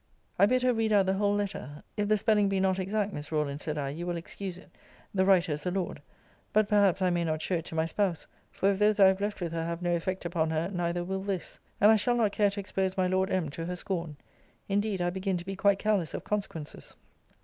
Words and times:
I 0.39 0.47
bid 0.47 0.63
her 0.63 0.73
read 0.73 0.91
out 0.91 1.05
the 1.05 1.13
whole 1.13 1.35
letter. 1.35 1.83
If 1.95 2.07
the 2.07 2.17
spelling 2.17 2.49
be 2.49 2.59
not 2.59 2.79
exact, 2.79 3.13
Miss 3.13 3.31
Rawlins, 3.31 3.61
said 3.61 3.77
I, 3.77 3.89
you 3.89 4.07
will 4.07 4.17
excuse 4.17 4.57
it; 4.57 4.71
the 5.13 5.25
writer 5.25 5.51
is 5.51 5.67
a 5.67 5.69
lord. 5.69 6.01
But, 6.53 6.67
perhaps, 6.67 7.03
I 7.03 7.11
may 7.11 7.23
not 7.23 7.43
show 7.43 7.57
it 7.57 7.65
to 7.65 7.75
my 7.75 7.85
spouse; 7.85 8.25
for 8.51 8.71
if 8.71 8.79
those 8.79 8.99
I 8.99 9.05
have 9.09 9.21
left 9.21 9.41
with 9.41 9.51
her 9.51 9.63
have 9.63 9.83
no 9.83 9.95
effect 9.95 10.25
upon 10.25 10.49
her, 10.49 10.71
neither 10.73 11.03
will 11.03 11.21
this: 11.21 11.59
and 11.79 11.91
I 11.91 11.97
shall 11.97 12.15
not 12.15 12.31
care 12.31 12.49
to 12.49 12.59
expose 12.59 12.97
my 12.97 13.05
Lord 13.05 13.29
M. 13.29 13.49
to 13.51 13.65
her 13.67 13.75
scorn. 13.75 14.17
Indeed 14.67 15.01
I 15.01 15.11
begin 15.11 15.37
to 15.37 15.45
be 15.45 15.55
quite 15.55 15.77
careless 15.77 16.15
of 16.15 16.23
consequences. 16.23 16.95